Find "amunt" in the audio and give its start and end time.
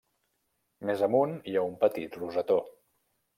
1.07-1.35